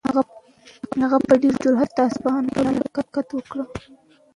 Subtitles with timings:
[1.01, 3.57] هغه په ډېر جرئت د اصفهان په لور حرکت وکړ.